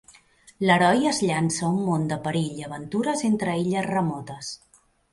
[0.69, 4.55] L'heroi es llança a un món de perill i aventura entre illes remotes.